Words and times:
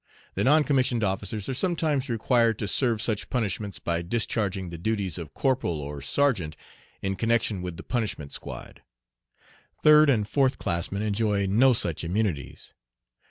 The 0.33 0.43
non 0.43 0.63
commissioned 0.63 1.03
officers 1.03 1.47
are 1.47 1.53
sometimes 1.53 2.09
required 2.09 2.57
to 2.57 2.67
serve 2.67 3.03
such 3.03 3.29
punishments 3.29 3.77
by 3.77 4.01
discharging 4.01 4.69
the 4.69 4.79
duties 4.79 5.19
of 5.19 5.35
corporal 5.35 5.79
or 5.79 6.01
sergeant 6.01 6.57
in 7.03 7.15
connection 7.15 7.61
with 7.61 7.77
the 7.77 7.83
punishment 7.83 8.31
squad. 8.31 8.81
Third 9.83 10.09
and 10.09 10.27
fourth 10.27 10.57
classmen 10.57 11.03
enjoy 11.03 11.45
no 11.45 11.73
such 11.73 12.03
immunities. 12.03 12.73